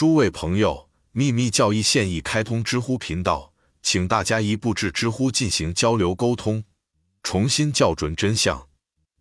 [0.00, 3.52] 诸位朋友，秘密教义现已开通知乎频道，
[3.82, 6.64] 请大家一步至知乎进行交流沟通，
[7.22, 8.66] 重新校准真相。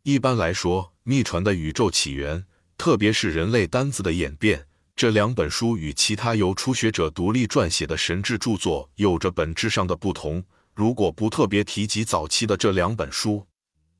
[0.04, 2.46] 一般来说，秘传的宇宙起源，
[2.78, 10.42] 特别是人类单子的演变，这两本书与其他由初学者独立撰写的神智著作有着本质上的不同。
[10.74, 13.46] 如果不特别提及早期的这两本书，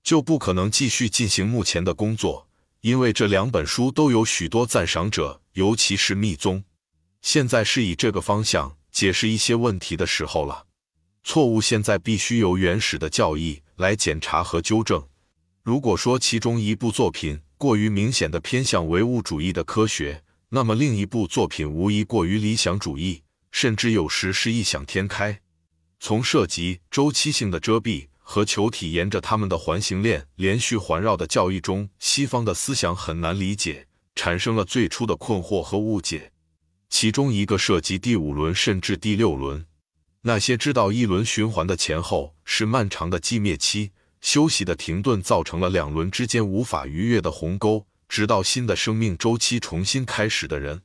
[0.02, 2.48] 就不可能继续进行目前的工作，
[2.80, 6.64] 因为这两本书都有许多赞赏者，尤其是密宗。
[7.22, 10.66] 现在是以这个方向解释一些问题的时候了。
[11.24, 15.06] 错误现在必须由原始的教义来检查和纠正。
[15.64, 25.42] 如果说其中一部作品过于明显的偏向唯物主义的科学，那么另一部作品无疑过于理想主义，甚至有时是异想天开。
[26.00, 36.32] 从涉及周期性的遮蔽和球体沿着它们的环形链连续环绕的教义中，西方的思想很难理解，产生了最初的困惑和误解。
[36.90, 39.66] 其中一个涉及第五轮甚至第六轮，
[40.22, 50.82] 那些知道一轮循环的前后是漫长的寂灭期，休息的停顿造成了两轮之间无法逾越的鸿沟，直到新的生命周期重新开始的人，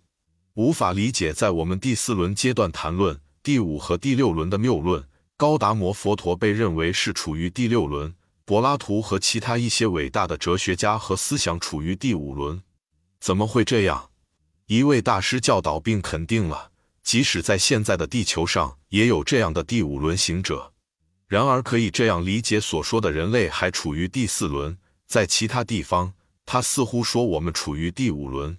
[0.55, 5.05] 无法理解在我们第四轮阶段谈论第五和第六轮的谬论。
[5.36, 8.14] 高达摩佛陀被认为是处于第六轮，
[8.45, 12.62] 柏拉图和其他一些伟大的哲学家和思想处于第五轮，
[13.19, 14.11] 怎么会这样？
[14.67, 16.70] 一位大师教导并肯定了，
[17.03, 20.73] 即使在现在的地球上也有这样的第五轮行者。
[21.27, 26.15] 然而，可以这样理解所说的人类还处于第四轮，在其他地方，
[26.47, 28.57] 他似乎说我们处于第五轮。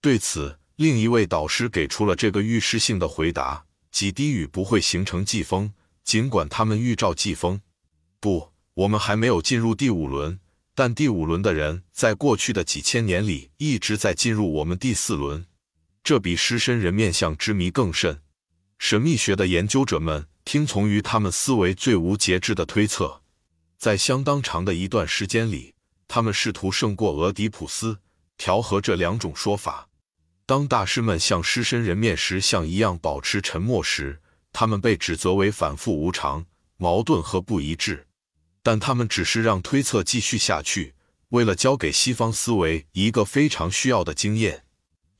[0.00, 5.72] 对此，另一位导师给出了这个预示性的回答：即低语不会形成季风，
[6.04, 7.60] 尽管他们预兆季风。
[8.20, 10.38] 不，我们还没有进入第五轮。
[10.74, 15.46] 但第五轮的人在过去的几千年里一直在进入我们第四轮，
[16.02, 18.22] 这比狮身人面相之谜更甚。
[18.78, 23.20] 神秘学的研究者们听从于他们思维最无节制的推测，
[23.76, 25.74] 在相当长的一段时间里，
[26.08, 27.98] 他们试图胜过俄狄浦斯，
[28.38, 29.88] 调和这两种说法。
[30.46, 34.20] 当大师们像狮身人面石像一样保持沉默时，
[34.52, 36.46] 他们被指责为反复无常、
[36.78, 38.06] 矛盾和不一致。
[38.62, 40.94] 但他们只是让推测继续下去，
[41.30, 44.64] 为了交给西方思维一个非常需要的经验。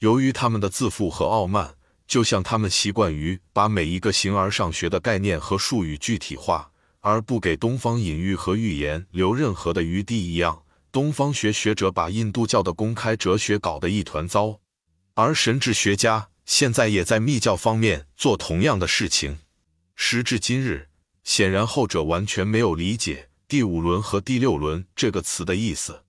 [0.01, 1.75] 由于他们的自负和傲慢，
[2.07, 14.61] 就像他们习惯于把每一个形而上学的概念和术语具体化，而不给东方隐喻和预言留任何的余地一样，东方学学者把印度教的公开哲学搞得一团糟，
[15.15, 19.39] 而神智学家现在也在密教方面做同样的事情。
[19.95, 20.89] 时至今日，
[21.25, 23.30] 显然后者完全没有理解。
[23.51, 26.05] 第五轮和第六轮这个词的意思，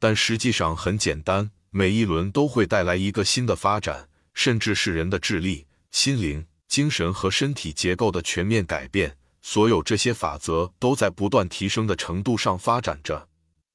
[0.00, 9.16] 但实际上很简单，每一轮都会带来一个新的发展，甚至是人的智力、心灵、精神和身体结构的全面改变。
[9.40, 13.28] 所有这些法则都在不断提升的程度上发展着。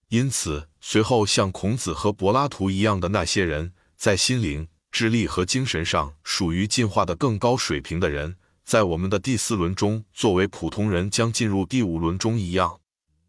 [0.09, 12.81] 因此，随后像孔子和柏拉图一样的那些人，在心灵、智力和精神上属于进化的更高水平的人，在我们的第四轮中作为普通人将进入第五轮中一样。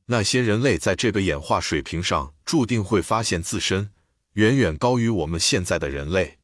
[0.06, 3.90] 那些人类在这个演化水平上注定会发现自身
[4.34, 6.38] 远远高于我们现在的人类，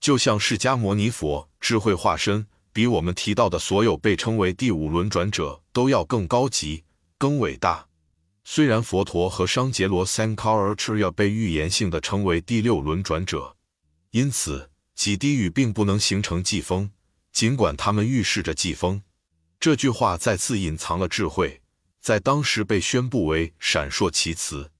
[0.00, 6.84] 就像释迦牟尼佛智慧化身比我们提到的所有被称为第五轮转者都要更高级、
[7.18, 7.88] 更伟大。
[8.44, 13.56] 虽然佛陀和商杰罗 （Sankara） 被预言性的称为第六轮转者，
[14.10, 16.90] 因此几滴雨并不能形成季风，
[17.32, 19.02] 尽管他们预示着季风。
[19.60, 21.61] 这句话再次隐藏了智慧。
[22.02, 24.72] 在当时被宣布为闪烁其词。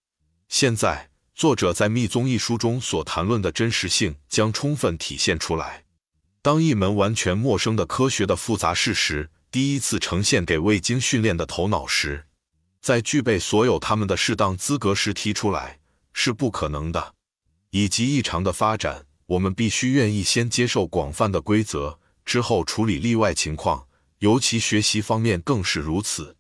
[0.49, 5.85] 现在，作者在《密宗》一书中所谈论的真实性将充分体现出来。
[6.43, 12.27] 当一门完全陌生的科学的复杂事实第一次呈现给未经训练的头脑时，
[12.81, 15.79] 在具备所有他们的适当资格时提出来
[16.13, 17.15] 是不可能的。
[17.71, 23.87] 以及异常的发展，我们必须愿意先接受广泛的规则，之后处理例外情况，
[24.19, 26.37] 尤其学习方面更是如此。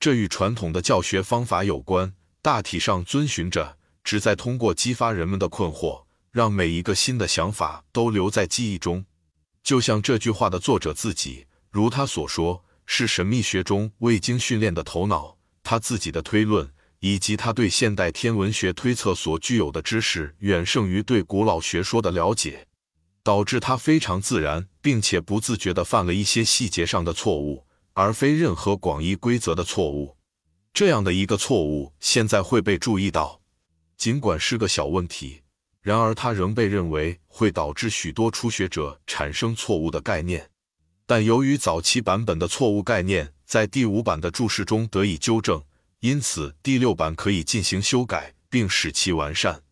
[0.00, 9.04] 这与传统的教学方法有关，大体上遵循着旨在通过激发人们的困惑，让每一个新的想法都留在记忆中。
[9.62, 15.36] 就像这句话的作者自己，如他所说，是神秘学中未经训练的头脑。
[15.62, 22.66] 他自己的推论以及他对现代天文学推测所具有的知识，远胜于对古老学说的了解，
[23.22, 27.66] 导致他非常自然并且不自觉地犯了一些细节上的错误。
[28.00, 30.16] 而非任何广义规则的错误，
[30.72, 33.42] 这样的一个错误现在会被注意到，
[33.98, 35.42] 尽管是个小问题，
[35.82, 40.48] 然而，它仍被认为会导致许多初学者产生错误的概念。
[41.04, 45.62] 但由于早期版本的错误概念在第五版的注释中得以纠正，
[45.98, 49.62] 因此第六版可以进行修改并使其完善。